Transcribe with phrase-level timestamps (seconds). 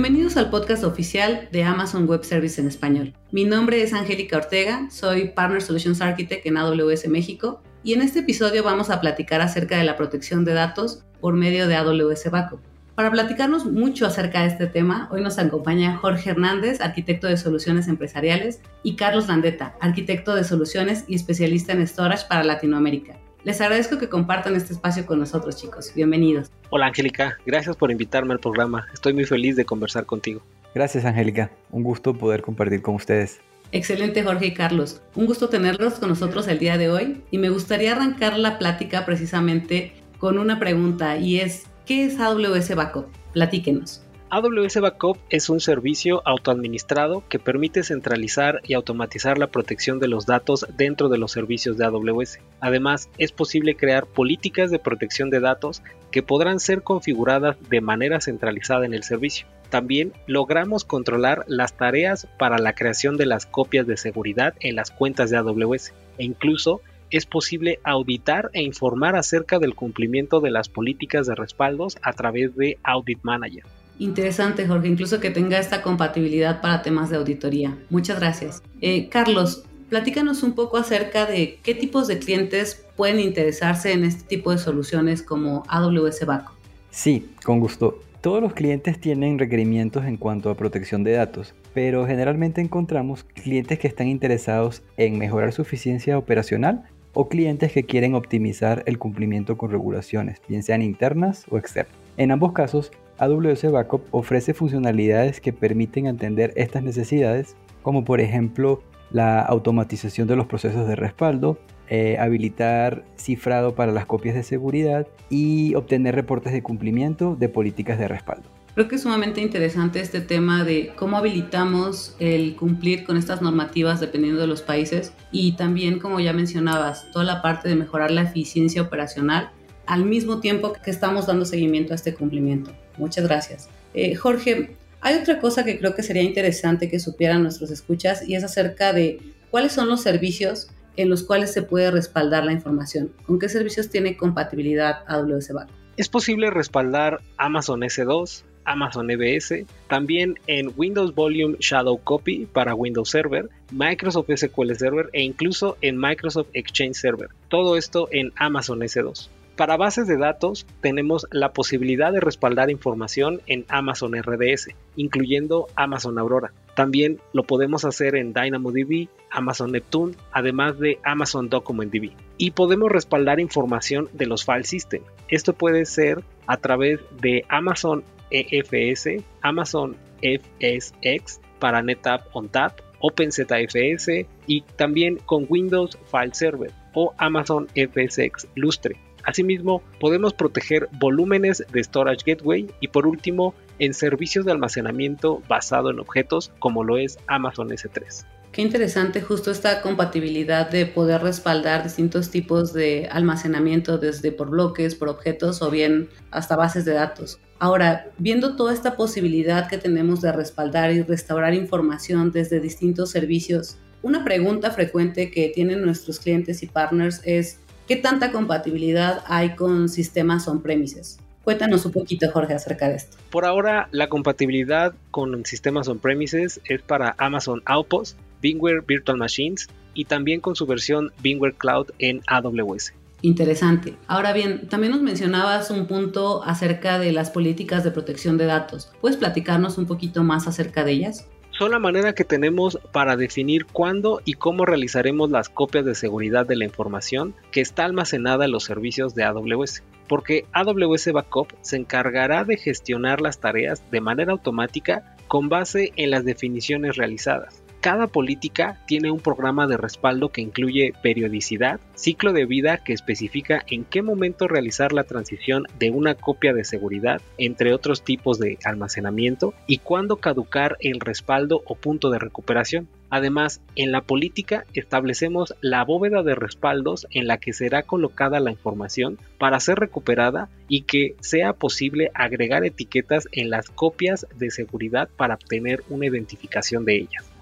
[0.00, 3.14] Bienvenidos al podcast oficial de Amazon Web Service en español.
[3.32, 8.20] Mi nombre es Angélica Ortega, soy Partner Solutions Architect en AWS México y en este
[8.20, 12.60] episodio vamos a platicar acerca de la protección de datos por medio de AWS Backup.
[12.94, 17.88] Para platicarnos mucho acerca de este tema, hoy nos acompaña Jorge Hernández, arquitecto de soluciones
[17.88, 23.18] empresariales, y Carlos Landeta, arquitecto de soluciones y especialista en storage para Latinoamérica.
[23.48, 25.92] Les agradezco que compartan este espacio con nosotros, chicos.
[25.94, 26.50] Bienvenidos.
[26.68, 27.38] Hola, Angélica.
[27.46, 28.86] Gracias por invitarme al programa.
[28.92, 30.42] Estoy muy feliz de conversar contigo.
[30.74, 31.50] Gracias, Angélica.
[31.70, 33.40] Un gusto poder compartir con ustedes.
[33.72, 35.00] Excelente, Jorge y Carlos.
[35.14, 39.06] Un gusto tenerlos con nosotros el día de hoy y me gustaría arrancar la plática
[39.06, 43.06] precisamente con una pregunta y es, ¿qué es AWS Backup?
[43.32, 44.02] Platíquenos.
[44.30, 50.26] AWS Backup es un servicio autoadministrado que permite centralizar y automatizar la protección de los
[50.26, 52.38] datos dentro de los servicios de AWS.
[52.60, 58.20] Además, es posible crear políticas de protección de datos que podrán ser configuradas de manera
[58.20, 59.46] centralizada en el servicio.
[59.70, 64.90] También logramos controlar las tareas para la creación de las copias de seguridad en las
[64.90, 70.68] cuentas de AWS e incluso es posible auditar e informar acerca del cumplimiento de las
[70.68, 73.64] políticas de respaldos a través de Audit Manager.
[73.98, 77.76] Interesante, Jorge, incluso que tenga esta compatibilidad para temas de auditoría.
[77.90, 78.62] Muchas gracias.
[78.80, 84.22] Eh, Carlos, platícanos un poco acerca de qué tipos de clientes pueden interesarse en este
[84.24, 86.54] tipo de soluciones como AWS Backup.
[86.90, 88.00] Sí, con gusto.
[88.20, 93.78] Todos los clientes tienen requerimientos en cuanto a protección de datos, pero generalmente encontramos clientes
[93.78, 96.84] que están interesados en mejorar su eficiencia operacional
[97.14, 101.94] o clientes que quieren optimizar el cumplimiento con regulaciones, bien sean internas o externas.
[102.16, 108.82] En ambos casos, AWS Backup ofrece funcionalidades que permiten atender estas necesidades, como por ejemplo
[109.10, 111.58] la automatización de los procesos de respaldo,
[111.88, 117.98] eh, habilitar cifrado para las copias de seguridad y obtener reportes de cumplimiento de políticas
[117.98, 118.48] de respaldo.
[118.74, 123.98] Creo que es sumamente interesante este tema de cómo habilitamos el cumplir con estas normativas
[124.00, 128.22] dependiendo de los países y también, como ya mencionabas, toda la parte de mejorar la
[128.22, 129.50] eficiencia operacional
[129.86, 132.70] al mismo tiempo que estamos dando seguimiento a este cumplimiento.
[132.98, 133.68] Muchas gracias.
[133.94, 138.34] Eh, Jorge, hay otra cosa que creo que sería interesante que supieran nuestros escuchas y
[138.34, 139.20] es acerca de
[139.50, 143.12] cuáles son los servicios en los cuales se puede respaldar la información.
[143.26, 145.74] ¿Con qué servicios tiene compatibilidad AWS Backup?
[145.96, 153.10] Es posible respaldar Amazon S2, Amazon EBS, también en Windows Volume Shadow Copy para Windows
[153.10, 157.28] Server, Microsoft SQL Server e incluso en Microsoft Exchange Server.
[157.48, 159.28] Todo esto en Amazon S2.
[159.58, 166.16] Para bases de datos tenemos la posibilidad de respaldar información en Amazon RDS, incluyendo Amazon
[166.20, 166.52] Aurora.
[166.76, 172.12] También lo podemos hacer en DynamoDB, Amazon Neptune, además de Amazon DocumentDB.
[172.36, 175.02] Y podemos respaldar información de los file system.
[175.26, 184.60] Esto puede ser a través de Amazon EFS, Amazon FSX para NetApp OnTap, OpenZFS y
[184.76, 189.07] también con Windows File Server o Amazon FSX Lustre.
[189.24, 195.90] Asimismo, podemos proteger volúmenes de Storage Gateway y por último, en servicios de almacenamiento basado
[195.90, 198.24] en objetos como lo es Amazon S3.
[198.52, 204.94] Qué interesante justo esta compatibilidad de poder respaldar distintos tipos de almacenamiento desde por bloques,
[204.94, 207.38] por objetos o bien hasta bases de datos.
[207.58, 213.78] Ahora, viendo toda esta posibilidad que tenemos de respaldar y restaurar información desde distintos servicios,
[214.00, 219.88] una pregunta frecuente que tienen nuestros clientes y partners es ¿Qué tanta compatibilidad hay con
[219.88, 221.18] sistemas on-premises?
[221.42, 223.16] Cuéntanos un poquito, Jorge, acerca de esto.
[223.30, 230.04] Por ahora, la compatibilidad con sistemas on-premises es para Amazon Outpost, VMware Virtual Machines y
[230.04, 232.92] también con su versión VMware Cloud en AWS.
[233.22, 233.94] Interesante.
[234.06, 238.92] Ahora bien, también nos mencionabas un punto acerca de las políticas de protección de datos.
[239.00, 241.26] ¿Puedes platicarnos un poquito más acerca de ellas?
[241.58, 246.46] Son la manera que tenemos para definir cuándo y cómo realizaremos las copias de seguridad
[246.46, 251.76] de la información que está almacenada en los servicios de AWS, porque AWS Backup se
[251.76, 257.60] encargará de gestionar las tareas de manera automática con base en las definiciones realizadas.
[257.80, 263.62] Cada política tiene un programa de respaldo que incluye periodicidad, ciclo de vida que especifica
[263.68, 268.58] en qué momento realizar la transición de una copia de seguridad entre otros tipos de
[268.64, 272.88] almacenamiento y cuándo caducar el respaldo o punto de recuperación.
[273.10, 278.50] Además, en la política establecemos la bóveda de respaldos en la que será colocada la
[278.50, 285.08] información para ser recuperada y que sea posible agregar etiquetas en las copias de seguridad
[285.16, 287.37] para obtener una identificación de ellas.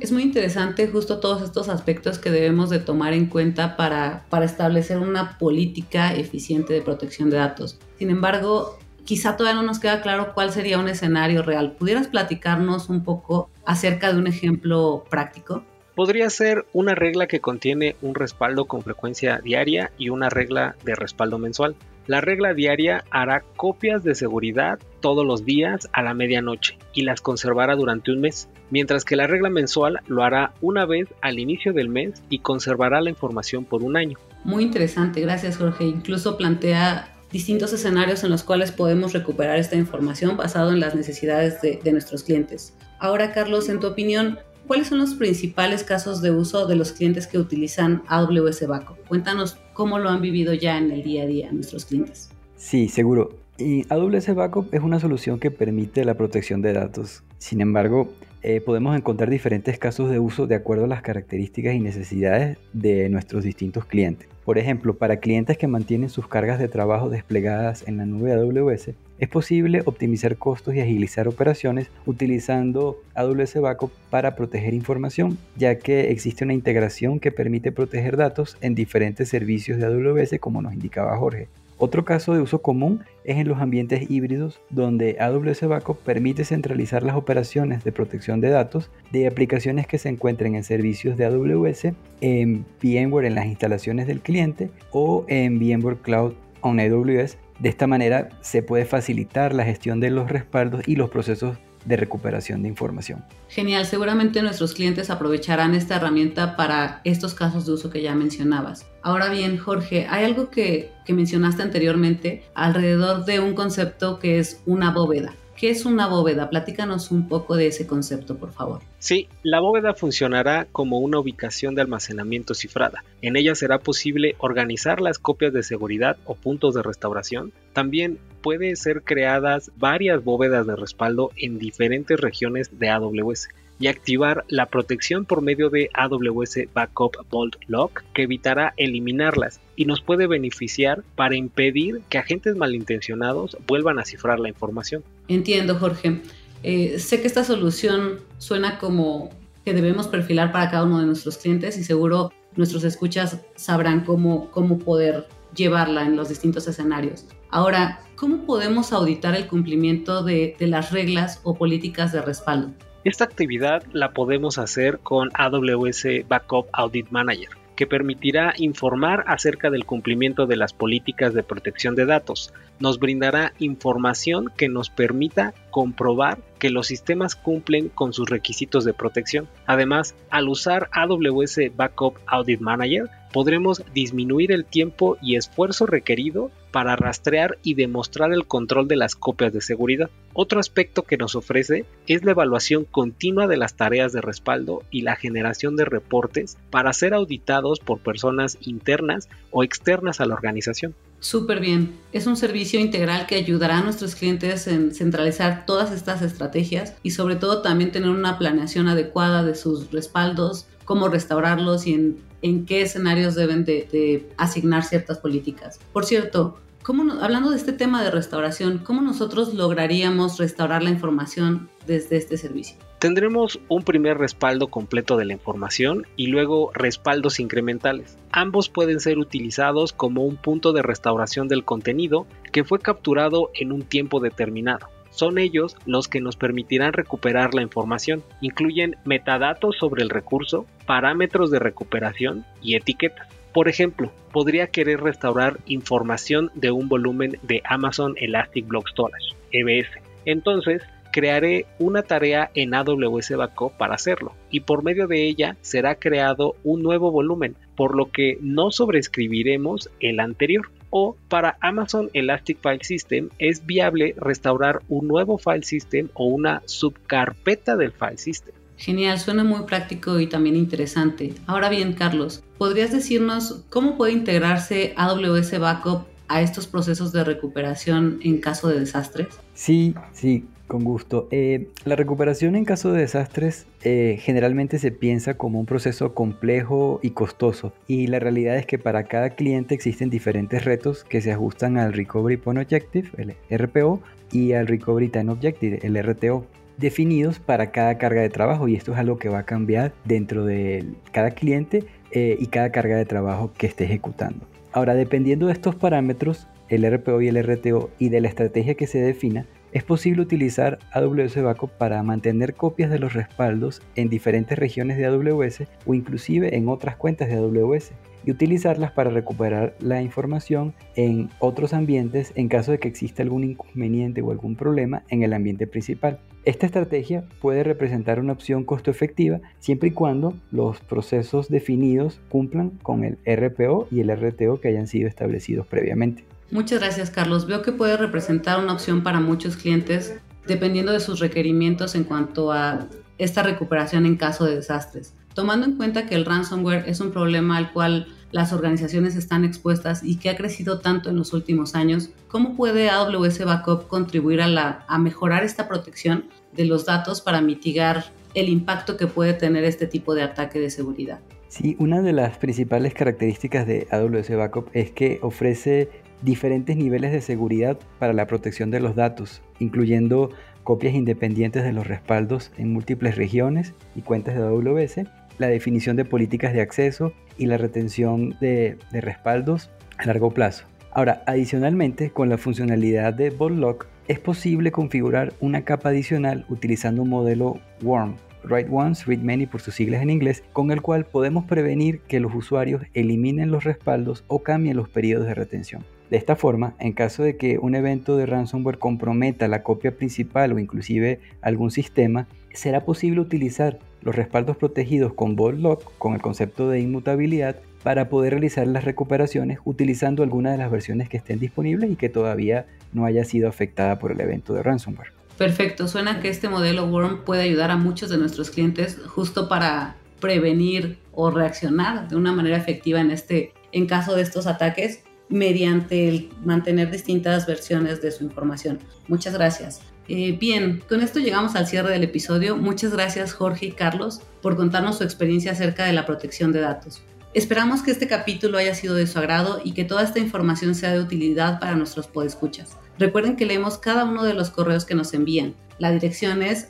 [0.00, 4.46] Es muy interesante justo todos estos aspectos que debemos de tomar en cuenta para, para
[4.46, 7.78] establecer una política eficiente de protección de datos.
[7.98, 11.72] Sin embargo, quizá todavía no nos queda claro cuál sería un escenario real.
[11.72, 15.64] ¿Pudieras platicarnos un poco acerca de un ejemplo práctico?
[16.00, 20.94] Podría ser una regla que contiene un respaldo con frecuencia diaria y una regla de
[20.94, 21.76] respaldo mensual.
[22.06, 27.20] La regla diaria hará copias de seguridad todos los días a la medianoche y las
[27.20, 31.74] conservará durante un mes, mientras que la regla mensual lo hará una vez al inicio
[31.74, 34.16] del mes y conservará la información por un año.
[34.42, 35.84] Muy interesante, gracias Jorge.
[35.84, 41.60] Incluso plantea distintos escenarios en los cuales podemos recuperar esta información basado en las necesidades
[41.60, 42.74] de, de nuestros clientes.
[42.98, 47.26] Ahora, Carlos, en tu opinión, ¿cuáles son los principales casos de uso de los clientes
[47.26, 48.96] que utilizan AWS Backup?
[49.08, 52.30] Cuéntanos cómo lo han vivido ya en el día a día nuestros clientes.
[52.56, 53.38] Sí, seguro.
[53.58, 57.22] Y AWS Backup es una solución que permite la protección de datos.
[57.38, 58.10] Sin embargo,
[58.42, 63.10] eh, podemos encontrar diferentes casos de uso de acuerdo a las características y necesidades de
[63.10, 64.29] nuestros distintos clientes.
[64.44, 68.90] Por ejemplo, para clientes que mantienen sus cargas de trabajo desplegadas en la nube AWS,
[69.18, 76.10] es posible optimizar costos y agilizar operaciones utilizando AWS Backup para proteger información, ya que
[76.10, 81.18] existe una integración que permite proteger datos en diferentes servicios de AWS como nos indicaba
[81.18, 81.48] Jorge.
[81.82, 87.02] Otro caso de uso común es en los ambientes híbridos donde AWS Backup permite centralizar
[87.02, 91.94] las operaciones de protección de datos de aplicaciones que se encuentren en servicios de AWS,
[92.20, 97.38] en VMware en las instalaciones del cliente o en VMware Cloud on AWS.
[97.60, 101.96] De esta manera se puede facilitar la gestión de los respaldos y los procesos de
[101.96, 103.24] recuperación de información.
[103.48, 108.86] Genial, seguramente nuestros clientes aprovecharán esta herramienta para estos casos de uso que ya mencionabas.
[109.02, 114.62] Ahora bien, Jorge, hay algo que, que mencionaste anteriormente alrededor de un concepto que es
[114.66, 115.34] una bóveda.
[115.60, 116.48] ¿Qué es una bóveda?
[116.48, 118.80] Platícanos un poco de ese concepto, por favor.
[118.98, 123.04] Sí, la bóveda funcionará como una ubicación de almacenamiento cifrada.
[123.20, 127.52] En ella será posible organizar las copias de seguridad o puntos de restauración.
[127.74, 134.44] También puede ser creadas varias bóvedas de respaldo en diferentes regiones de AWS y activar
[134.48, 140.26] la protección por medio de AWS Backup Vault Lock que evitará eliminarlas y nos puede
[140.26, 145.02] beneficiar para impedir que agentes malintencionados vuelvan a cifrar la información.
[145.30, 146.22] Entiendo, Jorge.
[146.64, 149.30] Eh, sé que esta solución suena como
[149.64, 154.50] que debemos perfilar para cada uno de nuestros clientes y seguro nuestros escuchas sabrán cómo,
[154.50, 157.26] cómo poder llevarla en los distintos escenarios.
[157.48, 162.72] Ahora, ¿cómo podemos auditar el cumplimiento de, de las reglas o políticas de respaldo?
[163.04, 167.50] Esta actividad la podemos hacer con AWS Backup Audit Manager,
[167.80, 172.52] que permitirá informar acerca del cumplimiento de las políticas de protección de datos.
[172.78, 178.92] Nos brindará información que nos permita comprobar que los sistemas cumplen con sus requisitos de
[178.92, 179.48] protección.
[179.66, 186.96] Además, al usar AWS Backup Audit Manager, podremos disminuir el tiempo y esfuerzo requerido para
[186.96, 190.10] rastrear y demostrar el control de las copias de seguridad.
[190.32, 195.02] Otro aspecto que nos ofrece es la evaluación continua de las tareas de respaldo y
[195.02, 200.94] la generación de reportes para ser auditados por personas internas o externas a la organización.
[201.20, 201.98] Súper bien.
[202.12, 207.10] Es un servicio integral que ayudará a nuestros clientes en centralizar todas estas estrategias y
[207.10, 212.80] sobre todo también tener una planeación adecuada de sus respaldos, cómo restaurarlos y en, qué
[212.82, 215.78] escenarios deben de, asignar ciertas políticas.
[215.92, 221.68] Por cierto, ¿cómo, hablando de este tema de restauración, ¿cómo nosotros lograríamos restaurar la información
[221.86, 222.76] desde este servicio?
[223.00, 228.18] Tendremos un primer respaldo completo de la información y luego respaldos incrementales.
[228.30, 233.72] Ambos pueden ser utilizados como un punto de restauración del contenido que fue capturado en
[233.72, 234.88] un tiempo determinado.
[235.08, 238.22] Son ellos los que nos permitirán recuperar la información.
[238.42, 243.28] Incluyen metadatos sobre el recurso, parámetros de recuperación y etiquetas.
[243.54, 249.88] Por ejemplo, podría querer restaurar información de un volumen de Amazon Elastic Block Storage, EBS.
[250.26, 255.94] Entonces, crearé una tarea en AWS Backup para hacerlo y por medio de ella será
[255.94, 260.70] creado un nuevo volumen, por lo que no sobreescribiremos el anterior.
[260.92, 266.62] O para Amazon Elastic File System es viable restaurar un nuevo file system o una
[266.66, 268.54] subcarpeta del file system.
[268.76, 271.34] Genial, suena muy práctico y también interesante.
[271.46, 278.20] Ahora bien, Carlos, ¿podrías decirnos cómo puede integrarse AWS Backup a estos procesos de recuperación
[278.22, 279.28] en caso de desastres?
[279.52, 281.26] Sí, sí, con gusto.
[281.32, 287.00] Eh, la recuperación en caso de desastres eh, generalmente se piensa como un proceso complejo
[287.02, 291.32] y costoso y la realidad es que para cada cliente existen diferentes retos que se
[291.32, 294.00] ajustan al Recovery Point Objective, el RPO,
[294.32, 296.46] y al Recovery Time Objective, el RTO
[296.78, 300.44] definidos para cada carga de trabajo y esto es algo que va a cambiar dentro
[300.44, 304.46] de cada cliente eh, y cada carga de trabajo que esté ejecutando.
[304.72, 308.86] Ahora, dependiendo de estos parámetros, el RPO y el RTO y de la estrategia que
[308.86, 314.58] se defina, es posible utilizar AWS Backup para mantener copias de los respaldos en diferentes
[314.58, 317.92] regiones de AWS o inclusive en otras cuentas de AWS
[318.24, 323.44] y utilizarlas para recuperar la información en otros ambientes en caso de que exista algún
[323.44, 326.18] inconveniente o algún problema en el ambiente principal.
[326.44, 332.70] Esta estrategia puede representar una opción costo efectiva siempre y cuando los procesos definidos cumplan
[332.82, 336.24] con el RPO y el RTO que hayan sido establecidos previamente.
[336.50, 337.46] Muchas gracias Carlos.
[337.46, 340.14] Veo que puede representar una opción para muchos clientes
[340.46, 342.88] dependiendo de sus requerimientos en cuanto a
[343.18, 345.14] esta recuperación en caso de desastres.
[345.34, 350.02] Tomando en cuenta que el ransomware es un problema al cual las organizaciones están expuestas
[350.02, 354.48] y que ha crecido tanto en los últimos años, ¿cómo puede AWS Backup contribuir a,
[354.48, 359.64] la, a mejorar esta protección de los datos para mitigar el impacto que puede tener
[359.64, 361.20] este tipo de ataque de seguridad?
[361.48, 365.90] Sí, una de las principales características de AWS Backup es que ofrece
[366.22, 370.30] diferentes niveles de seguridad para la protección de los datos, incluyendo
[370.64, 375.00] copias independientes de los respaldos en múltiples regiones y cuentas de AWS,
[375.38, 380.66] la definición de políticas de acceso y la retención de, respaldos a largo plazo.
[380.92, 387.10] Ahora, adicionalmente, con la funcionalidad de BotLock, es posible configurar una capa adicional utilizando un
[387.10, 391.44] modelo WORM, Write Once, Read Many por sus siglas en inglés, con el cual podemos
[391.44, 395.84] prevenir que los usuarios eliminen los respaldos o cambien los periodos de retención.
[396.10, 400.52] De esta forma, en caso de que un evento de ransomware comprometa la copia principal
[400.52, 406.20] o inclusive algún sistema, será posible utilizar los respaldos protegidos con Vault Lock con el
[406.20, 411.38] concepto de inmutabilidad para poder realizar las recuperaciones utilizando alguna de las versiones que estén
[411.38, 415.12] disponibles y que todavía no haya sido afectada por el evento de ransomware.
[415.38, 419.96] Perfecto, suena que este modelo Worm puede ayudar a muchos de nuestros clientes justo para
[420.20, 426.08] prevenir o reaccionar de una manera efectiva en este en caso de estos ataques mediante
[426.08, 428.78] el mantener distintas versiones de su información.
[429.08, 429.80] Muchas gracias.
[430.08, 432.56] Eh, bien, con esto llegamos al cierre del episodio.
[432.56, 437.02] Muchas gracias Jorge y Carlos por contarnos su experiencia acerca de la protección de datos.
[437.32, 440.90] Esperamos que este capítulo haya sido de su agrado y que toda esta información sea
[440.92, 442.76] de utilidad para nuestros podescuchas.
[442.98, 445.54] Recuerden que leemos cada uno de los correos que nos envían.
[445.78, 446.66] La dirección es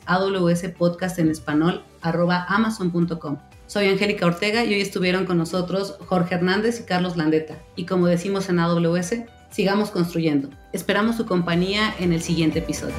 [2.47, 3.37] amazon.com.
[3.71, 7.57] Soy Angélica Ortega y hoy estuvieron con nosotros Jorge Hernández y Carlos Landeta.
[7.77, 10.49] Y como decimos en AWS, sigamos construyendo.
[10.73, 12.95] Esperamos su compañía en el siguiente episodio.